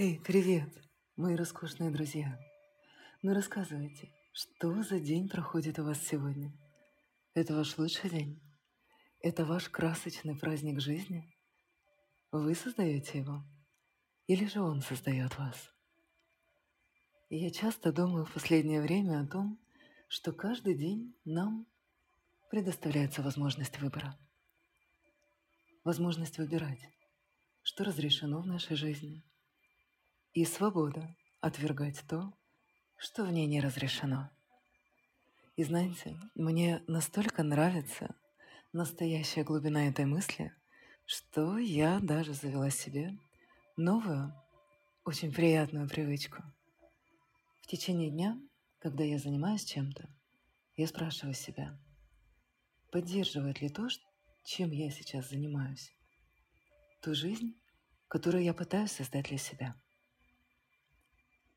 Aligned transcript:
Эй, 0.00 0.20
привет, 0.20 0.72
мои 1.16 1.34
роскошные 1.34 1.90
друзья. 1.90 2.38
Ну 3.20 3.34
рассказывайте, 3.34 4.12
что 4.32 4.80
за 4.84 5.00
день 5.00 5.28
проходит 5.28 5.80
у 5.80 5.82
вас 5.82 6.00
сегодня? 6.00 6.52
Это 7.34 7.56
ваш 7.56 7.76
лучший 7.78 8.08
день? 8.08 8.40
Это 9.22 9.44
ваш 9.44 9.68
красочный 9.68 10.38
праздник 10.38 10.80
жизни? 10.80 11.24
Вы 12.30 12.54
создаете 12.54 13.18
его? 13.18 13.42
Или 14.28 14.46
же 14.46 14.60
он 14.60 14.82
создает 14.82 15.36
вас? 15.36 15.74
И 17.28 17.36
я 17.36 17.50
часто 17.50 17.92
думаю 17.92 18.24
в 18.24 18.32
последнее 18.32 18.80
время 18.80 19.20
о 19.20 19.26
том, 19.26 19.58
что 20.06 20.32
каждый 20.32 20.76
день 20.76 21.12
нам 21.24 21.66
предоставляется 22.50 23.20
возможность 23.20 23.80
выбора. 23.80 24.16
Возможность 25.82 26.38
выбирать, 26.38 26.88
что 27.62 27.82
разрешено 27.82 28.40
в 28.40 28.46
нашей 28.46 28.76
жизни– 28.76 29.24
и 30.34 30.44
свобода 30.44 31.16
отвергать 31.40 32.04
то, 32.06 32.32
что 32.96 33.24
в 33.24 33.32
ней 33.32 33.46
не 33.46 33.60
разрешено. 33.60 34.30
И 35.56 35.64
знаете, 35.64 36.18
мне 36.34 36.82
настолько 36.86 37.42
нравится 37.42 38.14
настоящая 38.72 39.44
глубина 39.44 39.88
этой 39.88 40.04
мысли, 40.04 40.52
что 41.06 41.58
я 41.58 42.00
даже 42.00 42.34
завела 42.34 42.70
себе 42.70 43.16
новую, 43.76 44.34
очень 45.04 45.32
приятную 45.32 45.88
привычку. 45.88 46.42
В 47.62 47.66
течение 47.66 48.10
дня, 48.10 48.38
когда 48.78 49.04
я 49.04 49.18
занимаюсь 49.18 49.64
чем-то, 49.64 50.08
я 50.76 50.86
спрашиваю 50.86 51.34
себя, 51.34 51.78
поддерживает 52.92 53.60
ли 53.60 53.68
то, 53.68 53.88
чем 54.44 54.70
я 54.70 54.90
сейчас 54.90 55.30
занимаюсь, 55.30 55.92
ту 57.00 57.14
жизнь, 57.14 57.58
которую 58.06 58.44
я 58.44 58.54
пытаюсь 58.54 58.92
создать 58.92 59.26
для 59.28 59.38
себя– 59.38 59.74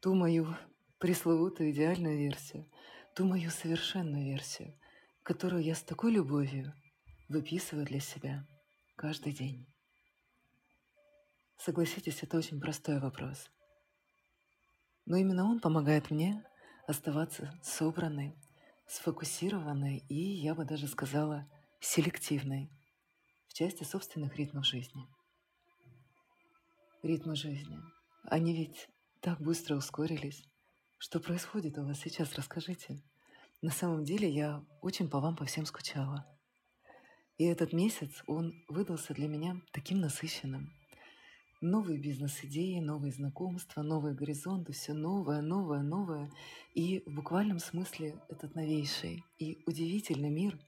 ту 0.01 0.15
мою 0.15 0.55
пресловутую 0.97 1.71
идеальную 1.71 2.17
версию, 2.17 2.67
ту 3.15 3.25
мою 3.25 3.51
совершенную 3.51 4.25
версию, 4.25 4.77
которую 5.23 5.63
я 5.63 5.75
с 5.75 5.83
такой 5.83 6.11
любовью 6.11 6.73
выписываю 7.29 7.85
для 7.85 7.99
себя 7.99 8.45
каждый 8.95 9.31
день. 9.31 9.67
Согласитесь, 11.57 12.23
это 12.23 12.37
очень 12.37 12.59
простой 12.59 12.99
вопрос. 12.99 13.51
Но 15.05 15.17
именно 15.17 15.45
он 15.45 15.59
помогает 15.59 16.09
мне 16.09 16.43
оставаться 16.87 17.53
собранной, 17.61 18.35
сфокусированной 18.87 20.03
и, 20.09 20.15
я 20.15 20.55
бы 20.55 20.65
даже 20.65 20.87
сказала, 20.87 21.47
селективной 21.79 22.71
в 23.47 23.53
части 23.53 23.83
собственных 23.83 24.35
ритмов 24.35 24.65
жизни. 24.65 25.07
Ритмы 27.03 27.35
жизни. 27.35 27.79
Они 28.23 28.55
ведь 28.55 28.87
так 29.21 29.39
быстро 29.39 29.75
ускорились. 29.75 30.43
Что 30.97 31.19
происходит 31.19 31.77
у 31.77 31.85
вас 31.85 31.99
сейчас, 31.99 32.33
расскажите. 32.33 33.01
На 33.61 33.69
самом 33.69 34.03
деле 34.03 34.27
я 34.27 34.65
очень 34.81 35.09
по 35.09 35.19
вам 35.19 35.35
по 35.35 35.45
всем 35.45 35.65
скучала. 35.67 36.25
И 37.37 37.45
этот 37.45 37.71
месяц, 37.71 38.23
он 38.25 38.53
выдался 38.67 39.13
для 39.13 39.27
меня 39.27 39.61
таким 39.71 39.99
насыщенным. 39.99 40.73
Новые 41.61 41.99
бизнес-идеи, 41.99 42.79
новые 42.79 43.13
знакомства, 43.13 43.83
новые 43.83 44.15
горизонты, 44.15 44.73
все 44.73 44.93
новое, 44.93 45.41
новое, 45.41 45.83
новое. 45.83 46.31
И 46.73 47.03
в 47.05 47.13
буквальном 47.13 47.59
смысле 47.59 48.19
этот 48.27 48.55
новейший 48.55 49.23
и 49.37 49.61
удивительный 49.67 50.31
мир 50.31 50.59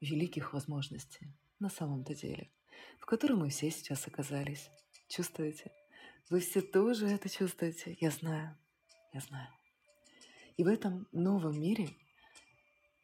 великих 0.00 0.52
возможностей 0.52 1.32
на 1.60 1.68
самом-то 1.68 2.16
деле, 2.16 2.50
в 2.98 3.06
котором 3.06 3.38
мы 3.38 3.50
все 3.50 3.70
сейчас 3.70 4.08
оказались. 4.08 4.68
Чувствуете? 5.08 5.70
Вы 6.30 6.40
все 6.40 6.62
тоже 6.62 7.06
это 7.06 7.28
чувствуете. 7.28 7.96
Я 8.00 8.10
знаю. 8.10 8.56
Я 9.12 9.20
знаю. 9.20 9.48
И 10.56 10.64
в 10.64 10.66
этом 10.66 11.06
новом 11.12 11.60
мире 11.60 11.90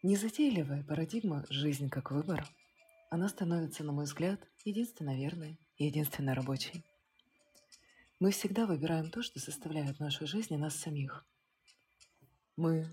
незатейливая 0.02 0.83
парадигма 0.84 1.44
«жизнь 1.50 1.88
как 1.88 2.10
выбор» 2.10 2.47
она 3.10 3.28
становится, 3.28 3.84
на 3.84 3.93
мой 3.93 4.04
взгляд, 4.04 4.41
единственно 4.65 5.16
верной 5.16 5.59
и 5.76 5.87
единственно 5.87 6.34
рабочей. 6.34 6.84
Мы 8.20 8.32
всегда 8.32 8.66
выбираем 8.66 9.10
то, 9.10 9.22
что 9.22 9.41
составляет 9.41 9.98
нашу 9.98 10.26
жизнь 10.26 10.53
и 10.53 10.59
нас 10.59 10.75
самих. 10.76 11.25
Мы 12.56 12.87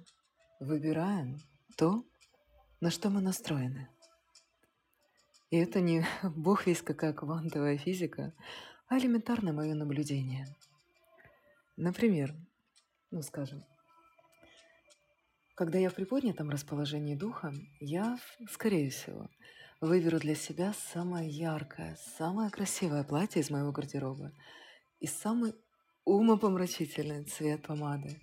выбираем 0.59 1.39
то, 1.75 2.05
на 2.79 2.91
что 2.91 3.09
мы 3.09 3.21
настроены. 3.21 3.89
И 5.49 5.57
это 5.57 5.81
не 5.81 6.05
бог 6.23 6.65
весь 6.67 6.81
какая 6.81 7.13
квантовая 7.13 7.77
физика, 7.77 8.33
а 8.87 8.99
элементарное 8.99 9.53
мое 9.53 9.73
наблюдение. 9.73 10.47
Например, 11.75 12.33
ну 13.11 13.21
скажем, 13.21 13.63
когда 15.55 15.79
я 15.79 15.89
в 15.89 15.95
приподнятом 15.95 16.49
расположении 16.49 17.15
духа, 17.15 17.53
я, 17.79 18.19
скорее 18.51 18.89
всего, 18.89 19.29
выберу 19.81 20.19
для 20.19 20.35
себя 20.35 20.73
самое 20.73 21.29
яркое, 21.29 21.97
самое 22.17 22.49
красивое 22.49 23.03
платье 23.03 23.41
из 23.41 23.49
моего 23.49 23.71
гардероба 23.71 24.31
и 24.99 25.07
самый 25.07 25.55
умопомрачительный 26.03 27.23
цвет 27.23 27.63
помады. 27.63 28.21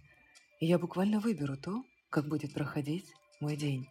И 0.61 0.67
я 0.67 0.78
буквально 0.78 1.21
выберу 1.21 1.56
то, 1.56 1.83
как 2.11 2.28
будет 2.28 2.55
проходить 2.55 3.12
мой 3.41 3.56
день. 3.56 3.89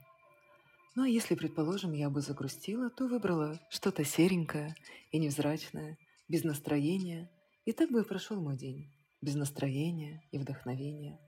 Ну 0.95 1.03
а 1.03 1.07
если, 1.07 1.35
предположим, 1.35 1.93
я 1.93 2.09
бы 2.09 2.21
загрустила, 2.21 2.89
то 2.89 3.07
выбрала 3.07 3.59
что-то 3.69 4.05
серенькое 4.05 4.75
и 5.11 5.19
невзрачное– 5.19 5.97
без 6.31 6.45
настроения. 6.45 7.29
И 7.65 7.73
так 7.73 7.91
бы 7.91 8.01
и 8.01 8.05
прошел 8.05 8.39
мой 8.41 8.57
день. 8.57 8.89
Без 9.21 9.35
настроения 9.35 10.23
и 10.31 10.37
вдохновения. 10.37 11.19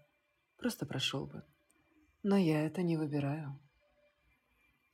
Просто 0.58 0.86
прошел 0.86 1.28
бы. 1.28 1.44
Но 2.24 2.38
я 2.38 2.66
это 2.66 2.82
не 2.82 2.96
выбираю. 2.96 3.60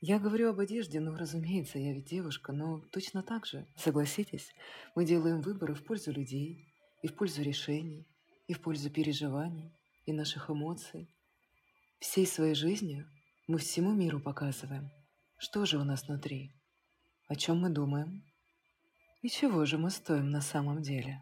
Я 0.02 0.18
говорю 0.18 0.50
об 0.50 0.60
одежде, 0.60 1.00
ну, 1.00 1.16
разумеется, 1.16 1.78
я 1.78 1.94
ведь 1.94 2.10
девушка, 2.10 2.54
но 2.54 2.80
точно 2.92 3.22
так 3.22 3.46
же, 3.46 3.68
согласитесь, 3.76 4.50
мы 4.96 5.06
делаем 5.06 5.42
выборы 5.42 5.76
в 5.76 5.84
пользу 5.84 6.14
людей, 6.14 6.74
и 7.04 7.08
в 7.08 7.16
пользу 7.16 7.42
решений, 7.42 8.08
и 8.48 8.54
в 8.54 8.62
пользу 8.62 8.90
переживаний, 8.90 9.78
и 10.06 10.14
наших 10.14 10.50
эмоций. 10.50 11.14
Всей 12.00 12.26
своей 12.26 12.56
жизнью 12.56 13.06
мы 13.48 13.58
всему 13.60 13.92
миру 13.92 14.22
показываем, 14.22 14.90
что 15.38 15.66
же 15.66 15.78
у 15.78 15.84
нас 15.84 16.08
внутри, 16.08 16.54
о 17.28 17.36
чем 17.36 17.60
мы 17.60 17.70
думаем, 17.70 18.24
и 19.22 19.30
чего 19.30 19.66
же 19.66 19.78
мы 19.78 19.90
стоим 19.90 20.30
на 20.30 20.42
самом 20.42 20.82
деле? 20.82 21.22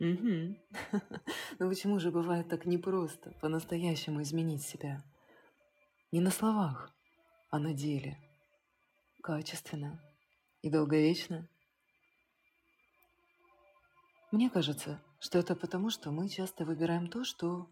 Угу. 0.00 0.56
Но 1.58 1.68
почему 1.68 2.00
же 2.00 2.10
бывает 2.10 2.48
так 2.48 2.66
непросто 2.66 3.30
по-настоящему 3.40 4.22
изменить 4.22 4.62
себя? 4.62 5.04
Не 6.10 6.20
на 6.20 6.30
словах, 6.30 6.92
а 7.50 7.58
на 7.58 7.74
деле. 7.74 8.18
Качественно 9.22 10.02
и 10.62 10.70
долговечно. 10.70 11.48
Мне 14.32 14.48
кажется, 14.50 15.02
что 15.20 15.38
это 15.38 15.54
потому, 15.54 15.90
что 15.90 16.10
мы 16.10 16.28
часто 16.28 16.64
выбираем 16.64 17.08
то, 17.08 17.24
что 17.24 17.70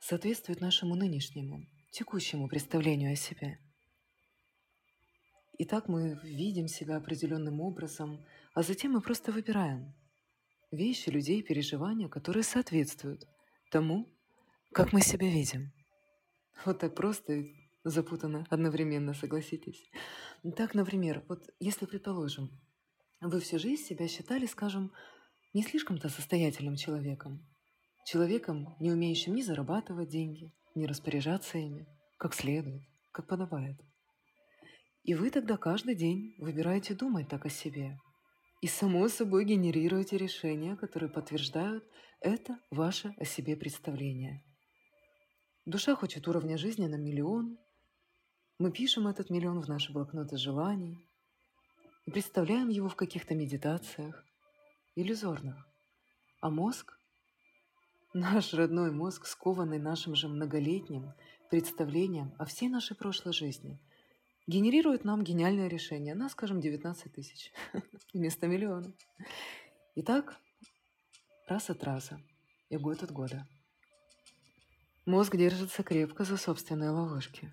соответствует 0.00 0.60
нашему 0.60 0.94
нынешнему, 0.94 1.66
текущему 1.92 2.48
представлению 2.48 3.12
о 3.12 3.16
себе– 3.16 3.58
и 5.60 5.66
так 5.66 5.88
мы 5.88 6.18
видим 6.22 6.68
себя 6.68 6.96
определенным 6.96 7.60
образом, 7.60 8.24
а 8.54 8.62
затем 8.62 8.92
мы 8.92 9.02
просто 9.02 9.30
выбираем 9.30 9.94
вещи, 10.70 11.10
людей, 11.10 11.42
переживания, 11.42 12.08
которые 12.08 12.44
соответствуют 12.44 13.28
тому, 13.70 14.08
как 14.72 14.94
мы 14.94 15.02
себя 15.02 15.28
видим. 15.28 15.70
Вот 16.64 16.78
так 16.78 16.94
просто 16.94 17.34
и 17.34 17.52
запутанно 17.84 18.46
одновременно, 18.48 19.12
согласитесь. 19.12 19.90
Так, 20.56 20.74
например, 20.74 21.26
вот 21.28 21.42
если, 21.58 21.84
предположим, 21.84 22.48
вы 23.20 23.38
всю 23.40 23.58
жизнь 23.58 23.84
себя 23.84 24.08
считали, 24.08 24.46
скажем, 24.46 24.92
не 25.52 25.62
слишком-то 25.62 26.08
состоятельным 26.08 26.76
человеком, 26.76 27.46
человеком, 28.06 28.76
не 28.80 28.90
умеющим 28.90 29.34
ни 29.34 29.42
зарабатывать 29.42 30.08
деньги, 30.08 30.54
ни 30.74 30.86
распоряжаться 30.86 31.58
ими, 31.58 31.86
как 32.16 32.32
следует, 32.32 32.80
как 33.12 33.26
подобает– 33.26 33.78
и 35.02 35.14
вы 35.14 35.30
тогда 35.30 35.56
каждый 35.56 35.94
день 35.94 36.34
выбираете 36.38 36.94
думать 36.94 37.28
так 37.28 37.46
о 37.46 37.50
себе. 37.50 37.98
И 38.60 38.66
само 38.66 39.08
собой 39.08 39.44
генерируете 39.44 40.18
решения, 40.18 40.76
которые 40.76 41.10
подтверждают 41.10 41.84
это 42.20 42.58
ваше 42.70 43.14
о 43.16 43.24
себе 43.24 43.56
представление. 43.56 44.44
Душа 45.64 45.94
хочет 45.94 46.28
уровня 46.28 46.58
жизни 46.58 46.86
на 46.86 46.96
миллион. 46.96 47.58
Мы 48.58 48.70
пишем 48.70 49.06
этот 49.06 49.30
миллион 49.30 49.62
в 49.62 49.68
наши 49.68 49.90
блокноты 49.92 50.36
желаний 50.36 50.98
и 52.04 52.10
представляем 52.10 52.68
его 52.68 52.90
в 52.90 52.96
каких-то 52.96 53.34
медитациях, 53.34 54.22
иллюзорных. 54.96 55.66
А 56.42 56.50
мозг, 56.50 56.98
наш 58.12 58.52
родной 58.52 58.90
мозг, 58.90 59.24
скованный 59.24 59.78
нашим 59.78 60.14
же 60.14 60.28
многолетним 60.28 61.14
представлением 61.48 62.34
о 62.38 62.44
всей 62.44 62.68
нашей 62.68 62.96
прошлой 62.96 63.32
жизни– 63.32 63.80
генерирует 64.50 65.04
нам 65.04 65.22
гениальное 65.22 65.68
решение 65.68 66.14
на, 66.14 66.28
скажем, 66.28 66.60
19 66.60 67.12
тысяч 67.12 67.52
вместо 68.12 68.48
миллиона. 68.48 68.92
Итак, 69.94 70.36
раз 71.46 71.70
от 71.70 71.84
раза 71.84 72.20
и 72.68 72.76
год 72.76 73.02
от 73.02 73.12
года. 73.12 73.46
Мозг 75.06 75.36
держится 75.36 75.82
крепко 75.82 76.24
за 76.24 76.36
собственные 76.36 76.90
ловушки. 76.90 77.52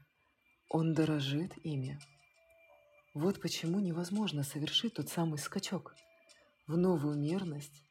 Он 0.70 0.94
дорожит 0.94 1.54
ими. 1.64 2.00
Вот 3.14 3.42
почему 3.42 3.80
невозможно 3.80 4.44
совершить 4.44 4.96
тот 4.96 5.10
самый 5.10 5.38
скачок 5.38 5.96
в 6.66 6.78
новую 6.78 7.18
мерность, 7.18 7.84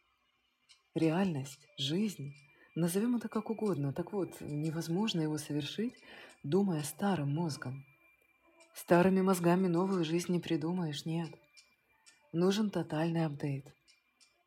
реальность, 0.95 1.67
жизнь. 1.79 2.35
Назовем 2.75 3.17
это 3.17 3.29
как 3.29 3.51
угодно. 3.51 3.93
Так 3.93 4.13
вот, 4.13 4.41
невозможно 4.41 5.21
его 5.21 5.39
совершить, 5.39 5.95
думая 6.43 6.83
старым 6.83 7.35
мозгом. 7.35 7.85
Старыми 8.77 9.23
мозгами 9.23 9.69
новую 9.69 10.05
жизнь 10.05 10.31
не 10.31 10.39
придумаешь, 10.39 11.07
нет. 11.07 11.31
Нужен 12.33 12.71
тотальный 12.71 13.25
апдейт. 13.25 13.65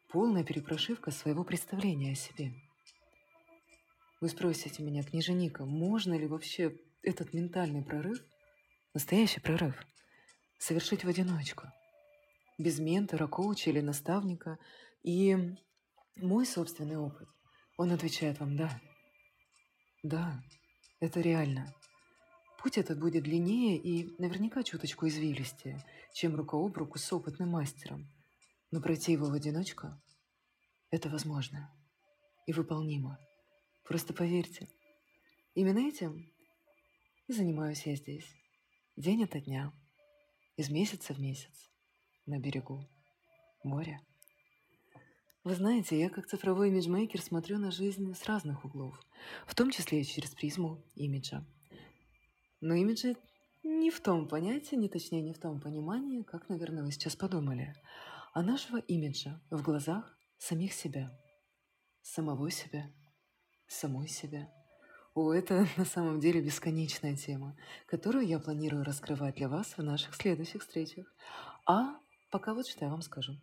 Полная 0.07 0.43
перепрошивка 0.43 1.09
своего 1.09 1.43
представления 1.43 2.11
о 2.11 2.15
себе. 2.15 2.53
Вы 4.21 4.29
спросите 4.29 4.83
меня, 4.83 5.01
княженика, 5.01 5.65
можно 5.65 6.13
ли 6.13 6.27
вообще 6.27 6.77
этот 7.01 7.33
ментальный 7.33 7.83
прорыв, 7.83 8.23
настоящий 8.93 9.39
прорыв, 9.39 9.75
совершить 10.59 11.03
в 11.03 11.09
одиночку, 11.09 11.63
без 12.59 12.77
ментора, 12.77 13.25
коуча 13.25 13.71
или 13.71 13.81
наставника. 13.81 14.59
И 15.01 15.55
мой 16.15 16.45
собственный 16.45 16.97
опыт, 16.97 17.27
он 17.77 17.91
отвечает 17.91 18.39
вам 18.39 18.55
«да». 18.55 18.79
Да, 20.03 20.39
это 20.99 21.19
реально. 21.19 21.73
Путь 22.61 22.77
этот 22.77 22.99
будет 22.99 23.23
длиннее 23.23 23.77
и 23.77 24.13
наверняка 24.21 24.63
чуточку 24.63 25.07
извилистее, 25.07 25.81
чем 26.13 26.35
рука 26.35 26.57
об 26.57 26.75
руку 26.75 26.99
с 26.99 27.13
опытным 27.13 27.49
мастером. 27.49 28.05
Но 28.69 28.81
пройти 28.81 29.13
его 29.13 29.27
в 29.27 29.33
одиночку– 29.33 29.87
это 30.91 31.07
возможно 31.07 31.73
и 32.47 32.51
выполнимо. 32.51 33.17
Просто 33.85 34.13
поверьте, 34.13 34.67
именно 35.53 35.79
этим 35.79 36.29
и 37.27 37.33
занимаюсь 37.33 37.85
я 37.85 37.95
здесь, 37.95 38.27
день 38.97 39.23
ото 39.23 39.39
дня, 39.39 39.71
из 40.57 40.69
месяца 40.69 41.13
в 41.13 41.19
месяц, 41.19 41.69
на 42.25 42.39
берегу 42.39 42.85
моря. 43.63 44.01
Вы 45.45 45.55
знаете, 45.55 45.97
я 45.97 46.09
как 46.09 46.27
цифровой 46.27 46.67
имиджмейкер 46.67 47.21
смотрю 47.21 47.57
на 47.57 47.71
жизнь 47.71 48.13
с 48.13 48.25
разных 48.25 48.65
углов, 48.65 48.99
в 49.47 49.55
том 49.55 49.71
числе 49.71 50.01
и 50.01 50.05
через 50.05 50.31
призму 50.31 50.83
имиджа– 50.95 51.45
но 52.61 52.73
имиджи 52.73 53.15
не 53.63 53.91
в 53.91 54.01
том 54.01 54.27
понятии, 54.27 54.75
не 54.75 54.89
точнее 54.89 55.21
не 55.21 55.33
в 55.33 55.39
том 55.39 55.59
понимании, 55.59 56.23
как, 56.23 56.49
наверное, 56.49 56.83
вы 56.83 56.91
сейчас 56.91 57.15
подумали, 57.15 57.75
а 58.33 58.41
нашего 58.41 58.77
имиджа 58.77 59.41
в 59.49 59.61
глазах 59.61 60.17
самих 60.37 60.73
себя, 60.73 61.11
самого 62.01 62.49
себя, 62.51 62.91
самой 63.67 64.07
себя. 64.07 64.49
О, 65.13 65.33
это 65.33 65.67
на 65.77 65.85
самом 65.85 66.19
деле 66.19 66.41
бесконечная 66.41 67.15
тема, 67.15 67.57
которую 67.87 68.25
я 68.25 68.39
планирую 68.39 68.83
раскрывать 68.83 69.35
для 69.35 69.49
вас 69.49 69.77
в 69.77 69.83
наших 69.83 70.15
следующих 70.15 70.61
встречах. 70.61 71.05
А 71.65 71.99
пока 72.31 72.53
вот 72.53 72.67
что 72.67 72.85
я 72.85 72.91
вам 72.91 73.01
скажу. 73.01 73.33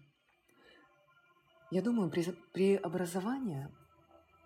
Я 1.70 1.82
думаю, 1.82 2.10
преобразование, 2.52 3.74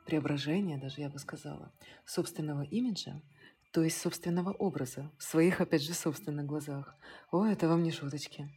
преображение 0.06 0.78
даже, 0.78 1.02
я 1.02 1.10
бы 1.10 1.18
сказала, 1.18 1.72
собственного 2.04 2.62
имиджа– 2.62 3.20
то 3.72 3.82
есть 3.82 4.00
собственного 4.00 4.52
образа, 4.52 5.10
в 5.18 5.22
своих, 5.22 5.60
опять 5.60 5.82
же, 5.82 5.94
собственных 5.94 6.46
глазах. 6.46 6.96
О, 7.30 7.44
это 7.44 7.68
вам 7.68 7.82
не 7.82 7.92
шуточки. 7.92 8.48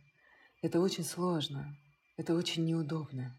Это 0.62 0.80
очень 0.80 1.04
сложно, 1.04 1.78
это 2.18 2.36
очень 2.36 2.66
неудобно. 2.66 3.38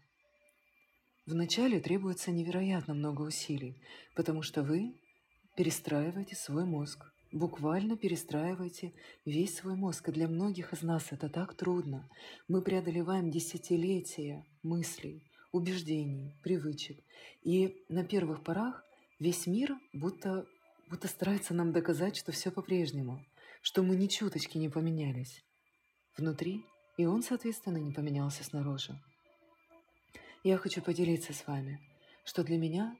Вначале 1.25 1.79
требуется 1.79 2.31
невероятно 2.31 2.93
много 2.93 3.23
усилий, 3.23 3.81
потому 4.15 4.43
что 4.43 4.61
вы 4.61 4.93
перестраиваете 5.55 6.35
свой 6.35 6.65
мозг, 6.65 7.11
буквально 7.31 7.97
перестраиваете 7.97 8.93
весь 9.25 9.57
свой 9.57 9.75
мозг. 9.75 10.09
И 10.09 10.11
для 10.11 10.27
многих 10.27 10.71
из 10.71 10.81
нас 10.83 11.11
это 11.11 11.27
так 11.29 11.55
трудно. 11.55 12.07
Мы 12.47 12.61
преодолеваем 12.61 13.31
десятилетия 13.31 14.45
мыслей, 14.63 15.23
убеждений, 15.51 16.35
привычек. 16.43 17.03
И 17.43 17.83
на 17.89 18.03
первых 18.03 18.43
порах 18.43 18.83
весь 19.19 19.47
мир 19.47 19.75
будто 19.93 20.45
будто 20.89 21.07
старается 21.07 21.53
нам 21.53 21.71
доказать, 21.71 22.17
что 22.17 22.31
все 22.31 22.51
по-прежнему, 22.51 23.23
что 23.61 23.83
мы 23.83 23.95
ни 23.95 24.07
чуточки 24.07 24.57
не 24.57 24.69
поменялись. 24.69 25.43
Внутри, 26.17 26.65
и 26.97 27.05
он, 27.05 27.23
соответственно, 27.23 27.77
не 27.77 27.91
поменялся 27.91 28.43
снаружи. 28.43 28.99
Я 30.43 30.57
хочу 30.57 30.81
поделиться 30.81 31.33
с 31.33 31.47
вами, 31.47 31.81
что 32.23 32.43
для 32.43 32.57
меня 32.57 32.95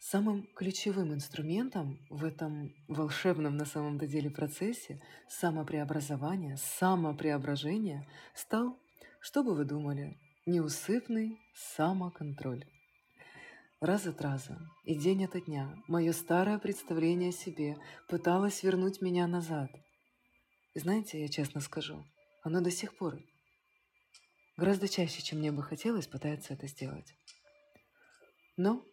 самым 0.00 0.46
ключевым 0.54 1.14
инструментом 1.14 1.98
в 2.10 2.24
этом 2.24 2.74
волшебном 2.88 3.56
на 3.56 3.64
самом-то 3.64 4.06
деле 4.06 4.30
процессе 4.30 5.00
самопреобразования, 5.28 6.56
самопреображения 6.56 8.06
стал, 8.34 8.78
что 9.20 9.42
бы 9.42 9.54
вы 9.54 9.64
думали, 9.64 10.18
неусыпный 10.46 11.38
самоконтроль. 11.54 12.64
Раз 13.80 14.06
от 14.06 14.20
раза 14.20 14.58
и 14.82 14.96
день 14.96 15.24
ото 15.24 15.40
дня 15.40 15.72
мое 15.86 16.12
старое 16.12 16.58
представление 16.58 17.28
о 17.28 17.32
себе 17.32 17.76
пыталось 18.08 18.64
вернуть 18.64 19.00
меня 19.00 19.28
назад. 19.28 19.70
И 20.74 20.80
знаете, 20.80 21.20
я 21.20 21.28
честно 21.28 21.60
скажу, 21.60 22.04
оно 22.42 22.60
до 22.60 22.72
сих 22.72 22.96
пор 22.96 23.22
гораздо 24.56 24.88
чаще, 24.88 25.22
чем 25.22 25.38
мне 25.38 25.52
бы 25.52 25.62
хотелось, 25.62 26.08
пытается 26.08 26.54
это 26.54 26.66
сделать. 26.66 27.14
Но 28.56 28.84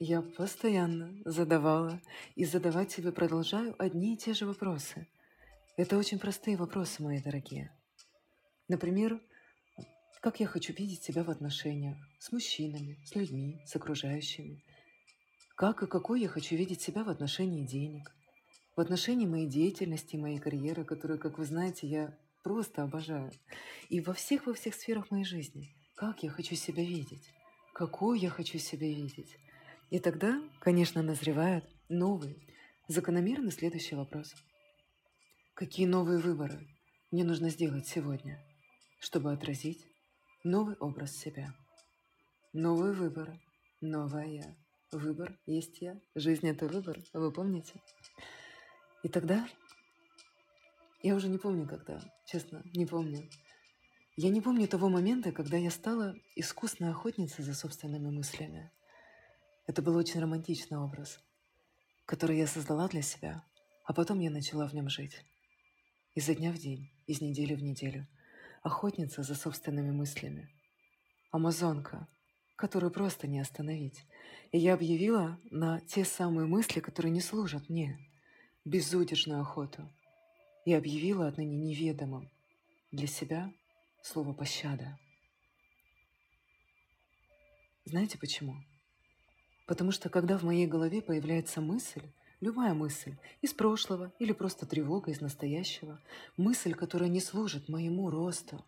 я 0.00 0.22
постоянно 0.22 1.12
задавала 1.24 2.00
и 2.34 2.44
задавать 2.44 2.90
себе 2.90 3.12
продолжаю 3.12 3.76
одни 3.78 4.14
и 4.14 4.18
те 4.18 4.34
же 4.34 4.44
вопросы. 4.44 5.06
Это 5.76 5.96
очень 5.96 6.18
простые 6.18 6.56
вопросы, 6.56 7.00
мои 7.00 7.22
дорогие. 7.22 7.70
Например, 8.66 9.20
как 10.24 10.40
я 10.40 10.46
хочу 10.46 10.72
видеть 10.72 11.02
себя 11.02 11.22
в 11.22 11.28
отношениях 11.28 11.98
с 12.18 12.32
мужчинами, 12.32 12.98
с 13.04 13.14
людьми, 13.14 13.60
с 13.66 13.76
окружающими. 13.76 14.64
Как 15.54 15.82
и 15.82 15.86
какой 15.86 16.22
я 16.22 16.28
хочу 16.28 16.56
видеть 16.56 16.80
себя 16.80 17.04
в 17.04 17.10
отношении 17.10 17.66
денег, 17.66 18.10
в 18.74 18.80
отношении 18.80 19.26
моей 19.26 19.46
деятельности, 19.46 20.16
моей 20.16 20.38
карьеры, 20.38 20.86
которую, 20.86 21.20
как 21.20 21.36
вы 21.36 21.44
знаете, 21.44 21.86
я 21.86 22.18
просто 22.42 22.84
обожаю. 22.84 23.32
И 23.90 24.00
во 24.00 24.14
всех, 24.14 24.46
во 24.46 24.54
всех 24.54 24.74
сферах 24.76 25.10
моей 25.10 25.26
жизни. 25.26 25.76
Как 25.94 26.22
я 26.22 26.30
хочу 26.30 26.54
себя 26.54 26.82
видеть, 26.82 27.28
какой 27.74 28.18
я 28.18 28.30
хочу 28.30 28.56
себя 28.56 28.88
видеть. 28.88 29.36
И 29.90 29.98
тогда, 29.98 30.40
конечно, 30.58 31.02
назревает 31.02 31.66
новый, 31.90 32.38
закономерный 32.88 33.52
следующий 33.52 33.94
вопрос. 33.94 34.32
Какие 35.52 35.84
новые 35.84 36.18
выборы 36.18 36.66
мне 37.10 37.24
нужно 37.24 37.50
сделать 37.50 37.86
сегодня, 37.86 38.42
чтобы 39.00 39.30
отразить 39.30 39.84
Новый 40.46 40.76
образ 40.76 41.16
себя. 41.16 41.54
Новый 42.52 42.92
выбор. 42.92 43.40
Новая 43.80 44.26
я. 44.26 44.56
Выбор 44.92 45.38
есть 45.46 45.80
я. 45.80 45.98
Жизнь— 46.14 46.46
это 46.48 46.68
выбор. 46.68 46.98
Вы 47.14 47.32
помните? 47.32 47.80
И 49.02 49.08
тогда... 49.08 49.48
Я 51.02 51.14
уже 51.14 51.28
не 51.28 51.38
помню, 51.38 51.66
когда. 51.66 51.98
Честно, 52.26 52.62
не 52.74 52.84
помню. 52.84 53.26
Я 54.16 54.28
не 54.28 54.42
помню 54.42 54.68
того 54.68 54.90
момента, 54.90 55.32
когда 55.32 55.56
я 55.56 55.70
стала 55.70 56.14
искусной 56.36 56.90
охотницей 56.90 57.42
за 57.42 57.54
собственными 57.54 58.10
мыслями. 58.10 58.70
Это 59.66 59.80
был 59.80 59.96
очень 59.96 60.20
романтичный 60.20 60.76
образ, 60.76 61.24
который 62.04 62.36
я 62.36 62.46
создала 62.46 62.86
для 62.88 63.00
себя, 63.00 63.46
а 63.86 63.94
потом 63.94 64.20
я 64.20 64.30
начала 64.30 64.68
в 64.68 64.74
нем 64.74 64.90
жить. 64.90 65.24
Изо 66.14 66.34
дня 66.34 66.52
в 66.52 66.58
день, 66.58 66.90
из 67.06 67.22
недели 67.22 67.54
в 67.54 67.62
неделю— 67.62 68.06
охотница 68.64 69.22
за 69.22 69.34
собственными 69.34 69.92
мыслями. 69.92 70.48
Амазонка, 71.30 72.08
которую 72.56 72.90
просто 72.90 73.28
не 73.28 73.38
остановить. 73.38 74.04
И 74.52 74.58
я 74.58 74.74
объявила 74.74 75.38
на 75.50 75.80
те 75.80 76.04
самые 76.04 76.46
мысли, 76.46 76.80
которые 76.80 77.12
не 77.12 77.20
служат 77.20 77.68
мне, 77.68 77.98
безудержную 78.64 79.42
охоту. 79.42 79.88
И 80.64 80.72
объявила 80.72 81.28
отныне 81.28 81.58
неведомым 81.58 82.30
для 82.90 83.06
себя 83.06 83.52
слово 84.02 84.32
«пощада». 84.32 84.98
Знаете 87.84 88.16
почему? 88.16 88.56
Потому 89.66 89.92
что 89.92 90.08
когда 90.08 90.38
в 90.38 90.42
моей 90.42 90.66
голове 90.66 91.02
появляется 91.02 91.60
мысль, 91.60 92.02
Любая 92.44 92.74
мысль 92.74 93.16
из 93.40 93.54
прошлого 93.54 94.12
или 94.18 94.32
просто 94.32 94.66
тревога 94.66 95.10
из 95.10 95.22
настоящего, 95.22 95.98
мысль, 96.36 96.74
которая 96.74 97.08
не 97.08 97.20
служит 97.20 97.70
моему 97.70 98.10
росту, 98.10 98.62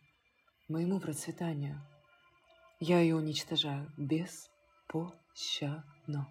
моему 0.66 0.99
процветанию, 0.99 1.87
я 2.80 3.00
ее 3.00 3.16
уничтожаю 3.16 3.92
беспощадно. 3.99 6.26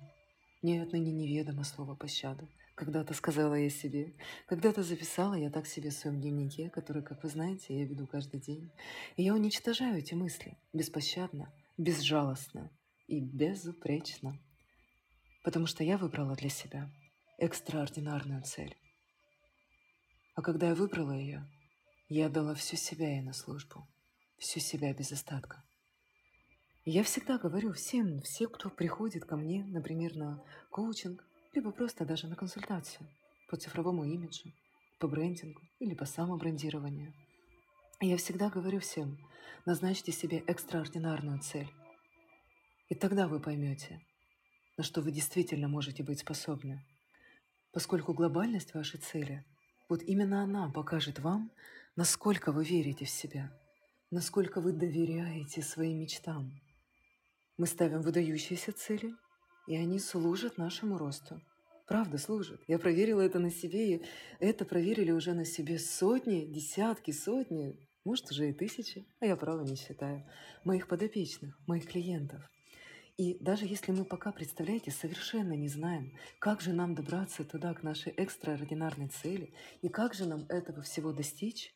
Мне 0.63 0.81
отныне 0.81 1.11
неведомо 1.11 1.63
слово 1.63 1.93
«пощада». 1.93 2.47
Когда-то 2.73 3.13
сказала 3.13 3.53
я 3.53 3.69
себе, 3.69 4.15
когда-то 4.47 4.81
записала 4.81 5.35
я 5.35 5.51
так 5.51 5.67
себе 5.67 5.91
в 5.91 5.93
своем 5.93 6.19
дневнике, 6.19 6.71
который, 6.71 7.03
как 7.03 7.21
вы 7.21 7.29
знаете, 7.29 7.77
я 7.77 7.85
веду 7.85 8.07
каждый 8.07 8.39
день. 8.39 8.71
И 9.17 9.23
я 9.23 9.35
уничтожаю 9.35 9.99
эти 9.99 10.15
мысли 10.15 10.57
беспощадно, 10.73 11.53
безжалостно, 11.77 12.71
и 13.05 13.19
безупречно. 13.19 14.35
Потому 15.43 15.67
что 15.67 15.83
я 15.83 15.99
выбрала 15.99 16.35
для 16.35 16.49
себя 16.49 16.89
экстраординарную 17.37 18.43
цель. 18.43 18.77
А 20.35 20.41
когда 20.41 20.69
я 20.69 20.75
выбрала 20.75 21.11
ее, 21.11 21.45
я 22.07 22.27
отдала 22.27 22.55
всю 22.55 22.77
себя 22.77 23.09
ей 23.09 23.21
на 23.21 23.33
службу, 23.33 23.87
всю 24.37 24.59
себя 24.59 24.93
без 24.93 25.11
остатка. 25.11 25.63
Я 26.85 27.03
всегда 27.03 27.37
говорю 27.37 27.73
всем, 27.73 28.21
все, 28.21 28.47
кто 28.47 28.69
приходит 28.69 29.25
ко 29.25 29.35
мне, 29.35 29.65
например, 29.65 30.15
на 30.15 30.43
коучинг, 30.69 31.25
либо 31.53 31.71
просто 31.71 32.05
даже 32.05 32.27
на 32.27 32.35
консультацию 32.35 33.09
по 33.49 33.57
цифровому 33.57 34.05
имиджу, 34.05 34.51
по 34.99 35.07
брендингу 35.07 35.61
или 35.79 35.93
по 35.93 36.05
самобрендированию. 36.05 37.13
Я 38.01 38.17
всегда 38.17 38.49
говорю 38.49 38.79
всем, 38.79 39.17
назначьте 39.65 40.11
себе 40.11 40.39
экстраординарную 40.47 41.39
цель. 41.41 41.71
И 42.89 42.95
тогда 42.95 43.27
вы 43.27 43.39
поймете, 43.39 43.99
на 44.77 44.83
что 44.83 45.01
вы 45.01 45.11
действительно 45.11 45.67
можете 45.67 46.03
быть 46.03 46.19
способны. 46.19 46.85
Поскольку 47.75 48.13
глобальность 48.13 48.73
вашей 48.73 49.01
цели, 49.01 49.43
вот 49.89 50.01
именно 50.01 50.43
она 50.43 50.71
покажет 50.71 51.19
вам, 51.19 51.51
насколько 51.97 52.53
вы 52.53 52.63
верите 52.63 53.03
в 53.03 53.09
себя, 53.09 53.51
насколько 54.11 54.61
вы 54.61 54.71
доверяете 54.71 55.61
своим 55.61 55.99
мечтам. 55.99 56.53
Мы 57.57 57.67
ставим 57.67 58.01
выдающиеся 58.01 58.71
цели, 58.71 59.13
и 59.67 59.75
они 59.75 59.99
служат 59.99 60.57
нашему 60.57 60.97
росту. 60.97 61.41
Правда, 61.85 62.17
служат. 62.17 62.61
Я 62.65 62.79
проверила 62.79 63.19
это 63.19 63.39
на 63.39 63.51
себе, 63.51 63.97
и 63.97 64.05
это 64.39 64.63
проверили 64.63 65.11
уже 65.11 65.33
на 65.33 65.43
себе 65.43 65.77
сотни, 65.77 66.45
десятки, 66.45 67.11
сотни, 67.11 67.77
может, 68.05 68.31
уже 68.31 68.51
и 68.51 68.53
тысячи, 68.53 69.05
а 69.19 69.25
я 69.25 69.35
право 69.35 69.65
не 69.65 69.75
считаю, 69.75 70.25
моих 70.63 70.87
подопечных, 70.87 71.59
моих 71.67 71.87
клиентов. 71.89 72.41
И 73.17 73.37
даже 73.39 73.65
если 73.65 73.93
мы 73.93 74.03
пока, 74.03 74.33
представляете, 74.33 74.91
совершенно 74.91 75.53
не 75.53 75.69
знаем, 75.69 76.11
как 76.39 76.59
же 76.59 76.73
нам 76.73 76.95
добраться 76.95 77.45
туда, 77.45 77.73
к 77.73 77.81
нашей 77.81 78.11
экстраординарной 78.11 79.07
цели, 79.07 79.53
и 79.81 79.87
как 79.87 80.13
же 80.13 80.25
нам 80.25 80.45
этого 80.49 80.81
всего 80.81 81.13
достичь, 81.13 81.73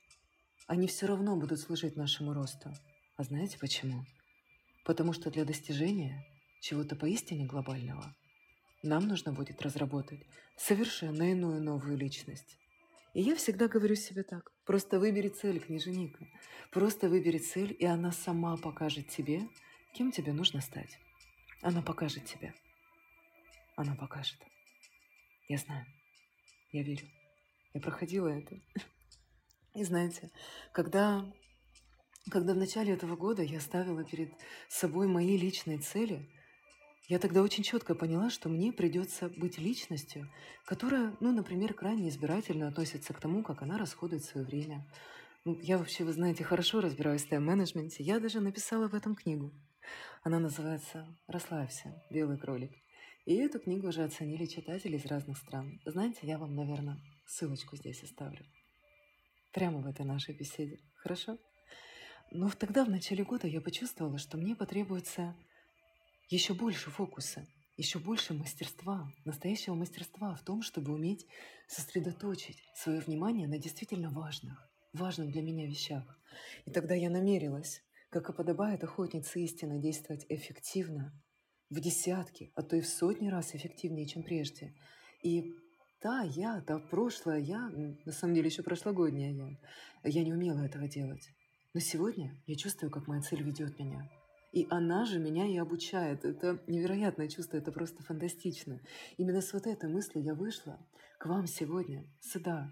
они 0.68 0.88
все 0.88 1.08
равно 1.08 1.38
будут 1.38 1.60
служить 1.60 1.96
нашему 1.96 2.34
росту. 2.34 2.74
А 3.16 3.24
знаете 3.24 3.58
почему? 3.58 4.06
Потому 4.84 5.14
что 5.14 5.32
для 5.32 5.46
достижения 5.46 6.26
чего-то 6.62 6.98
поистине 6.98 7.46
глобального 7.46 8.14
нам 8.84 9.08
нужно 9.08 9.32
будет 9.32 9.62
разработать 9.62 10.20
совершенно 10.58 11.32
иную 11.32 11.62
новую 11.62 11.98
личность. 11.98 12.58
И 13.14 13.22
я 13.22 13.36
всегда 13.36 13.70
говорю 13.70 13.96
себе 13.96 14.24
так. 14.24 14.52
Просто 14.66 15.00
выбери 15.00 15.30
цель, 15.30 15.60
книженика. 15.60 16.28
Просто 16.70 17.08
выбери 17.08 17.40
цель, 17.40 17.76
и 17.80 17.86
она 17.86 18.12
сама 18.12 18.58
покажет 18.58 19.08
тебе, 19.08 19.48
кем 19.94 20.12
тебе 20.12 20.34
нужно 20.34 20.62
стать. 20.62 21.00
Она 21.62 21.82
покажет 21.82 22.26
тебе. 22.26 22.54
Она 23.76 23.96
покажет. 23.96 24.40
Я 25.48 25.58
знаю. 25.58 25.86
Я 26.72 26.84
верю. 26.84 27.08
Я 27.74 27.82
проходила 27.82 28.28
это. 28.28 28.60
И 29.76 29.84
знаете, 29.84 30.32
когда, 30.74 31.26
когда 32.30 32.54
в 32.54 32.58
начале 32.58 32.94
этого 32.94 33.16
года 33.16 33.44
я 33.44 33.60
ставила 33.60 34.04
перед 34.04 34.34
собой 34.68 35.08
мои 35.08 35.38
личные 35.38 35.80
цели– 35.80 36.30
я 37.10 37.18
тогда 37.18 37.42
очень 37.42 37.64
четко 37.64 37.96
поняла, 37.96 38.30
что 38.30 38.50
мне 38.50 38.72
придется 38.72 39.30
быть 39.30 39.58
личностью, 39.58 40.32
которая, 40.64 41.18
ну, 41.20 41.32
например, 41.32 41.74
крайне 41.74 42.08
избирательно 42.10 42.68
относится 42.68 43.16
к 43.16 43.20
тому, 43.20 43.44
как 43.44 43.64
она 43.64 43.80
расходует 43.80 44.24
свое 44.24 44.46
время. 44.46 44.88
Ну, 45.44 45.58
я 45.60 45.80
вообще, 45.80 46.04
вы 46.04 46.14
знаете, 46.14 46.44
хорошо 46.44 46.82
разбираюсь 46.82 47.24
в 47.24 47.30
тайм-менеджменте. 47.30 48.04
Я 48.04 48.20
даже 48.20 48.42
написала 48.42 48.88
в 48.88 48.94
этом 48.94 49.16
книгу. 49.16 49.52
Она 50.24 50.40
называется 50.40 51.08
«Расслабься, 51.28 52.04
белый 52.10 52.38
кролик». 52.38 52.72
И 53.26 53.36
эту 53.36 53.60
книгу 53.60 53.88
уже 53.88 54.04
оценили 54.04 54.46
читатели 54.46 54.98
из 54.98 55.06
разных 55.06 55.38
стран. 55.38 55.80
Знаете, 55.86 56.20
я 56.24 56.38
вам, 56.38 56.56
наверное, 56.56 56.98
ссылочку 57.28 57.76
здесь 57.76 58.04
оставлю. 58.04 58.46
Прямо 59.54 59.80
в 59.80 59.88
этой 59.88 60.06
нашей 60.06 60.36
беседе. 60.36 60.80
Хорошо? 60.96 61.38
Но 62.32 62.50
тогда, 62.50 62.86
в 62.86 62.90
начале 62.90 63.24
года, 63.24 63.48
я 63.48 63.62
почувствовала, 63.62 64.18
что 64.18 64.38
мне 64.38 64.56
потребуется 64.56 65.36
еще 66.30 66.54
больше 66.54 66.92
фокуса, 66.92 67.48
еще 67.76 67.98
больше 67.98 68.34
мастерства, 68.34 69.12
настоящего 69.26 69.74
мастерства 69.74 70.36
в 70.36 70.44
том, 70.44 70.62
чтобы 70.62 70.94
уметь 70.94 71.26
сосредоточить 71.68 72.62
свое 72.76 73.00
внимание 73.00 73.48
на 73.48 73.58
действительно 73.58 74.12
важных, 74.12 74.70
важных 74.94 75.32
для 75.32 75.42
меня 75.42 75.66
вещах. 75.66 76.20
И 76.66 76.72
тогда 76.72 76.94
я 76.94 77.10
намерилась, 77.10 77.82
как 78.10 78.30
и 78.30 78.34
подобает 78.34 78.84
охотнице 78.84 79.42
истины, 79.42 79.80
действовать 79.80 80.26
эффективно, 80.30 81.14
в 81.70 81.80
десятки, 81.80 82.52
а 82.56 82.64
то 82.64 82.76
и 82.76 82.82
в 82.82 82.88
сотни 82.88 83.30
раз 83.30 83.54
эффективнее, 83.54 84.08
чем 84.08 84.24
прежде. 84.24 84.74
И 85.24 85.56
да, 86.02 86.24
я, 86.24 86.64
да, 86.66 86.80
прошлое 86.80 87.40
я, 87.40 87.70
на 87.70 88.12
самом 88.12 88.34
деле 88.34 88.48
еще 88.48 88.64
прошлогодняя 88.64 89.32
я, 89.32 90.10
я 90.10 90.24
не 90.24 90.34
умела 90.34 90.62
этого 90.62 90.88
делать. 90.88 91.30
Но 91.74 91.80
сегодня 91.80 92.42
я 92.48 92.56
чувствую, 92.56 92.90
как 92.90 93.08
моя 93.08 93.22
цель 93.22 93.44
ведет 93.44 93.78
меня. 93.78 94.10
И 94.52 94.66
она 94.72 95.06
же 95.06 95.20
меня 95.20 95.46
и 95.46 95.58
обучает. 95.58 96.26
Это 96.26 96.60
невероятное 96.66 97.28
чувство, 97.28 97.58
это 97.58 97.72
просто 97.72 98.02
фантастично. 98.02 98.82
Именно 99.18 99.42
с 99.42 99.54
вот 99.54 99.68
этой 99.68 99.90
мыслью 99.90 100.24
я 100.24 100.34
вышла 100.34 100.80
к 101.20 101.28
вам 101.28 101.46
сегодня, 101.46 102.08
сюда. 102.20 102.72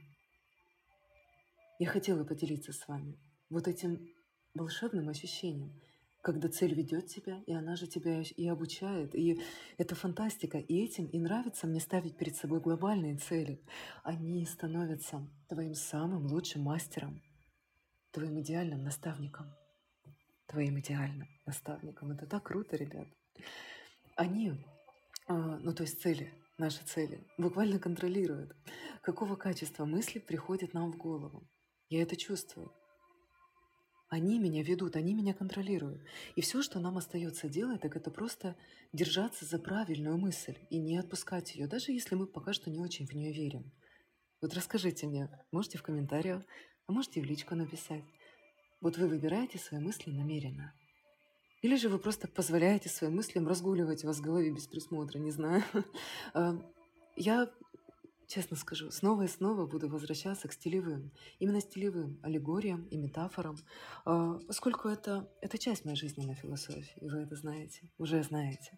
Я 1.77 1.87
хотела 1.87 2.23
поделиться 2.23 2.73
с 2.73 2.87
вами 2.87 3.19
вот 3.51 3.67
этим 3.67 4.09
волшебным 4.57 5.09
ощущением, 5.09 5.71
когда 6.21 6.49
цель 6.49 6.73
ведет 6.73 7.07
тебя, 7.07 7.41
и 7.45 7.53
она 7.53 7.75
же 7.75 7.87
тебя 7.87 8.21
и 8.21 8.47
обучает. 8.47 9.15
И 9.15 9.41
это 9.77 9.95
фантастика. 9.95 10.57
И 10.57 10.83
этим 10.83 11.05
и 11.05 11.19
нравится 11.19 11.67
мне 11.67 11.79
ставить 11.79 12.17
перед 12.17 12.35
собой 12.35 12.59
глобальные 12.59 13.17
цели. 13.17 13.61
Они 14.03 14.45
становятся 14.45 15.25
твоим 15.47 15.75
самым 15.75 16.27
лучшим 16.27 16.63
мастером, 16.63 17.21
твоим 18.11 18.39
идеальным 18.41 18.83
наставником 18.83 19.53
твоим 20.47 20.79
идеальным 20.79 21.27
наставником. 21.45 22.11
Это 22.11 22.25
так 22.25 22.43
круто, 22.43 22.75
ребят. 22.75 23.07
Они, 24.15 24.53
а, 25.27 25.57
ну 25.59 25.73
то 25.73 25.83
есть 25.83 26.01
цели, 26.01 26.33
наши 26.57 26.83
цели, 26.83 27.23
буквально 27.37 27.79
контролируют, 27.79 28.55
какого 29.01 29.35
качества 29.35 29.85
мысли 29.85 30.19
приходят 30.19 30.73
нам 30.73 30.91
в 30.91 30.97
голову. 30.97 31.47
Я 31.89 32.01
это 32.01 32.15
чувствую. 32.15 32.71
Они 34.09 34.39
меня 34.39 34.63
ведут, 34.63 34.95
они 34.95 35.13
меня 35.13 35.33
контролируют. 35.33 36.01
И 36.35 36.41
все, 36.41 36.61
что 36.61 36.79
нам 36.79 36.97
остается 36.97 37.49
делать, 37.49 37.81
так 37.81 37.95
это 37.97 38.09
просто 38.09 38.55
держаться 38.93 39.43
за 39.43 39.59
правильную 39.59 40.17
мысль 40.17 40.55
и 40.69 40.79
не 40.79 40.97
отпускать 40.97 41.55
ее, 41.55 41.67
даже 41.67 41.91
если 41.91 42.15
мы 42.15 42.25
пока 42.25 42.53
что 42.53 42.69
не 42.69 42.79
очень 42.79 43.05
в 43.05 43.13
нее 43.13 43.33
верим. 43.33 43.71
Вот 44.41 44.53
расскажите 44.53 45.07
мне, 45.07 45.29
можете 45.51 45.77
в 45.77 45.83
комментариях, 45.83 46.43
а 46.85 46.93
можете 46.93 47.19
в 47.19 47.25
личку 47.25 47.55
написать. 47.55 48.03
Вот 48.79 48.97
вы 48.97 49.07
выбираете 49.07 49.57
свои 49.57 49.81
мысли 49.81 50.11
намеренно. 50.11 50.73
Или 51.61 51.75
же 51.75 51.89
вы 51.89 51.99
просто 51.99 52.27
позволяете 52.27 52.87
своим 52.87 53.15
мыслям 53.15 53.47
разгуливать 53.47 54.03
у 54.03 54.07
вас 54.07 54.19
в 54.19 54.21
голове 54.21 54.51
без 54.51 54.67
присмотра, 54.67 55.17
не 55.19 55.31
знаю. 55.31 55.63
А, 56.33 56.55
я, 57.17 57.51
честно 58.27 58.57
скажу, 58.57 58.91
снова 58.91 59.23
и 59.23 59.27
снова 59.27 59.65
буду 59.65 59.87
возвращаться 59.87 60.47
к 60.47 60.53
стилевым. 60.53 61.11
Именно 61.39 61.61
стилевым 61.61 62.19
аллегориям 62.21 62.85
и 62.91 62.97
метафорам, 62.97 63.57
а, 64.05 64.39
поскольку 64.47 64.89
это, 64.89 65.29
это 65.41 65.57
часть 65.57 65.85
моей 65.85 65.97
жизненной 65.97 66.35
философии, 66.35 66.97
вы 67.01 67.19
это 67.19 67.35
знаете, 67.35 67.89
уже 67.97 68.21
знаете. 68.23 68.77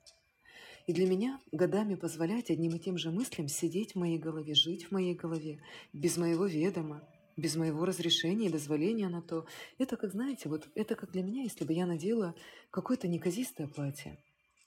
И 0.87 0.93
для 0.93 1.07
меня 1.07 1.39
годами 1.51 1.95
позволять 1.95 2.49
одним 2.49 2.75
и 2.75 2.79
тем 2.79 2.97
же 2.97 3.11
мыслям 3.11 3.47
сидеть 3.47 3.93
в 3.93 3.99
моей 3.99 4.17
голове, 4.17 4.55
жить 4.55 4.85
в 4.85 4.91
моей 4.91 5.13
голове, 5.13 5.61
без 5.93 6.17
моего 6.17 6.45
ведома, 6.45 7.07
без 7.37 7.55
моего 7.55 7.85
разрешения 7.85 8.47
и 8.47 8.51
дозволения 8.51 9.07
на 9.09 9.21
то. 9.21 9.45
Это 9.77 9.97
как, 9.97 10.11
знаете, 10.11 10.49
вот 10.49 10.67
это 10.75 10.95
как 10.95 11.11
для 11.11 11.23
меня, 11.23 11.43
если 11.43 11.63
бы 11.63 11.73
я 11.73 11.85
надела 11.85 12.35
какое-то 12.71 13.07
неказистое 13.07 13.67
платье 13.67 14.17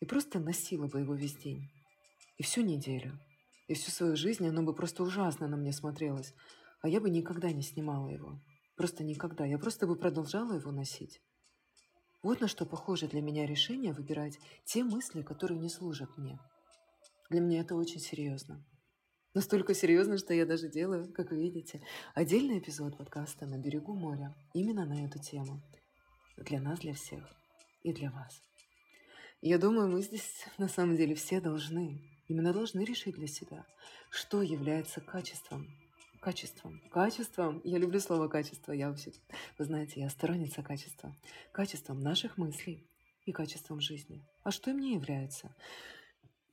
и 0.00 0.06
просто 0.06 0.38
носила 0.38 0.86
бы 0.86 1.00
его 1.00 1.14
весь 1.14 1.36
день. 1.36 1.70
И 2.38 2.42
всю 2.42 2.62
неделю. 2.62 3.18
И 3.68 3.74
всю 3.74 3.90
свою 3.90 4.16
жизнь 4.16 4.46
оно 4.46 4.62
бы 4.62 4.74
просто 4.74 5.02
ужасно 5.02 5.48
на 5.48 5.56
мне 5.56 5.72
смотрелось. 5.72 6.34
А 6.80 6.88
я 6.88 7.00
бы 7.00 7.10
никогда 7.10 7.52
не 7.52 7.62
снимала 7.62 8.08
его. 8.08 8.40
Просто 8.76 9.04
никогда. 9.04 9.44
Я 9.44 9.58
просто 9.58 9.86
бы 9.86 9.96
продолжала 9.96 10.54
его 10.54 10.72
носить. 10.72 11.20
Вот 12.22 12.40
на 12.40 12.48
что 12.48 12.66
похоже 12.66 13.08
для 13.08 13.20
меня 13.20 13.46
решение 13.46 13.92
выбирать 13.92 14.38
те 14.64 14.84
мысли, 14.84 15.22
которые 15.22 15.58
не 15.58 15.68
служат 15.68 16.16
мне. 16.16 16.38
Для 17.30 17.40
меня 17.40 17.60
это 17.60 17.74
очень 17.74 18.00
серьезно. 18.00 18.64
Настолько 19.34 19.74
серьезно, 19.74 20.18
что 20.18 20.34
я 20.34 20.44
даже 20.44 20.68
делаю, 20.68 21.10
как 21.12 21.32
видите, 21.32 21.82
отдельный 22.14 22.58
эпизод 22.58 22.98
подкаста 22.98 23.46
«На 23.46 23.56
берегу 23.58 23.94
моря» 23.94 24.36
именно 24.52 24.84
на 24.84 25.06
эту 25.06 25.18
тему. 25.18 25.62
Для 26.36 26.60
нас, 26.60 26.80
для 26.80 26.92
всех 26.92 27.24
и 27.82 27.92
для 27.92 28.10
вас. 28.10 28.42
Я 29.40 29.58
думаю, 29.58 29.88
мы 29.88 30.02
здесь 30.02 30.46
на 30.58 30.68
самом 30.68 30.96
деле 30.96 31.14
все 31.14 31.40
должны, 31.40 32.02
именно 32.28 32.52
должны 32.52 32.84
решить 32.84 33.16
для 33.16 33.26
себя, 33.26 33.66
что 34.10 34.42
является 34.42 35.00
качеством. 35.00 35.68
Качеством. 36.20 36.80
Качеством. 36.90 37.60
Я 37.64 37.78
люблю 37.78 37.98
слово 37.98 38.28
качество. 38.28 38.72
Я 38.72 38.90
вообще, 38.90 39.12
вы 39.58 39.64
знаете, 39.64 40.00
я 40.00 40.08
сторонница 40.08 40.62
качества. 40.62 41.16
Качеством 41.52 42.00
наших 42.00 42.38
мыслей, 42.38 42.86
и 43.26 43.32
качеством 43.32 43.80
жизни. 43.80 44.24
А 44.42 44.50
что 44.50 44.70
и 44.70 44.74
мне 44.74 44.94
является? 44.94 45.54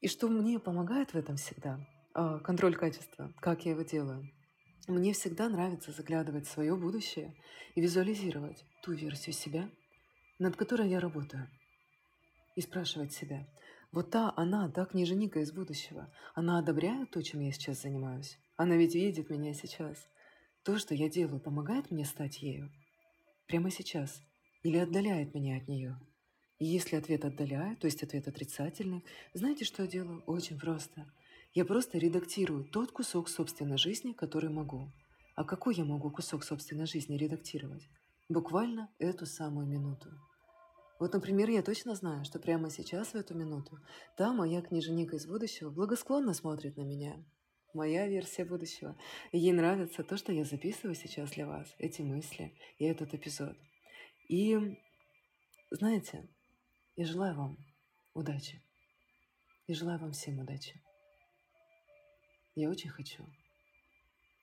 И 0.02 0.08
что 0.08 0.28
мне 0.28 0.60
помогает 0.60 1.14
в 1.14 1.18
этом 1.18 1.36
всегда? 1.36 1.80
А, 2.14 2.40
контроль 2.40 2.76
качества. 2.76 3.34
Как 3.42 3.66
я 3.66 3.72
его 3.72 3.82
делаю? 3.82 4.30
Мне 4.88 5.14
всегда 5.14 5.50
нравится 5.50 5.92
заглядывать 5.92 6.48
в 6.48 6.52
свое 6.52 6.76
будущее 6.76 7.36
и 7.76 7.82
визуализировать 7.82 8.66
ту 8.82 8.94
версию 8.94 9.34
себя, 9.34 9.70
над 10.40 10.56
которой 10.56 10.90
я 10.90 11.00
работаю. 11.00 11.50
И 12.56 12.62
спрашивать 12.62 13.14
себя, 13.14 13.48
вот 13.92 14.12
та 14.12 14.34
она, 14.36 14.70
та 14.70 14.86
книженика 14.86 15.40
из 15.40 15.52
будущего, 15.52 16.14
она 16.36 16.60
одобряет 16.60 17.10
то, 17.12 17.24
чем 17.24 17.42
я 17.42 17.52
сейчас 17.52 17.82
занимаюсь? 17.82 18.38
Она 18.56 18.76
ведь 18.76 18.94
видит 18.94 19.30
меня 19.30 19.54
сейчас. 19.54 20.08
То, 20.64 20.78
что 20.78 20.94
я 20.94 21.10
делаю, 21.10 21.40
помогает 21.40 21.90
мне 21.90 22.06
стать 22.06 22.42
ею? 22.42 22.72
Прямо 23.48 23.72
сейчас? 23.72 24.22
Или 24.62 24.78
отдаляет 24.78 25.34
меня 25.34 25.58
от 25.58 25.68
нее? 25.68 26.00
И 26.60 26.66
если 26.66 26.98
ответ 26.98 27.26
отдаляет, 27.26 27.80
то 27.80 27.86
есть 27.86 28.04
ответ 28.04 28.28
отрицательный, 28.28 29.04
знаете, 29.34 29.66
что 29.66 29.84
я 29.84 29.90
делаю? 29.90 30.22
Очень 30.28 30.60
просто. 30.60 31.12
Я 31.54 31.66
просто 31.66 31.98
редактирую 31.98 32.66
тот 32.66 32.92
кусок 32.92 33.28
собственной 33.28 33.78
жизни, 33.78 34.12
который 34.12 34.50
могу. 34.50 34.92
А 35.36 35.44
какой 35.46 35.74
я 35.74 35.86
могу 35.86 36.12
кусок 36.12 36.44
собственной 36.44 36.86
жизни 36.86 37.18
редактировать? 37.18 37.88
Буквально 38.28 38.90
эту 39.00 39.26
самую 39.26 39.66
минуту. 39.66 40.10
Вот, 41.00 41.14
например, 41.14 41.50
я 41.50 41.64
точно 41.64 41.96
знаю, 41.96 42.26
что 42.26 42.40
прямо 42.40 42.70
сейчас, 42.70 43.14
в 43.14 43.16
эту 43.16 43.34
минуту, 43.34 43.80
та 44.18 44.34
моя 44.34 44.62
книженика 44.62 45.16
из 45.16 45.26
будущего 45.26 45.70
благосклонно 45.70 46.34
смотрит 46.34 46.76
на 46.76 46.82
меня. 46.82 47.24
Моя 47.74 48.08
версия 48.08 48.44
будущего. 48.44 48.98
ей 49.32 49.54
нравится 49.54 50.04
то, 50.04 50.18
что 50.18 50.34
я 50.34 50.44
записываю 50.44 50.96
сейчас 50.96 51.32
для 51.32 51.48
вас, 51.48 51.74
эти 51.78 52.02
мысли 52.02 52.54
и 52.78 52.86
этот 52.86 53.14
эпизод. 53.14 53.56
И, 54.28 54.58
знаете, 55.72 56.28
я 56.96 57.06
желаю 57.06 57.36
вам 57.36 57.58
удачи. 58.14 58.62
И 59.68 59.74
желаю 59.74 60.00
вам 60.00 60.12
всем 60.12 60.40
удачи. 60.40 60.82
Я 62.56 62.70
очень 62.70 62.90
хочу 62.90 63.24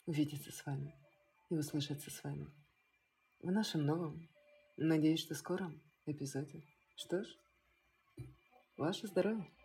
увидеться 0.06 0.52
с 0.52 0.64
вами 0.64 0.94
и 1.50 1.56
услышаться 1.56 2.10
с 2.10 2.22
вами 2.22 2.46
в 3.40 3.50
нашем 3.50 3.84
новом, 3.84 4.28
надеюсь, 4.76 5.20
что 5.20 5.34
скором 5.34 5.82
эпизоде. 6.06 6.62
Что 6.96 7.22
ж, 7.22 7.26
ваше 8.76 9.06
здоровье! 9.06 9.55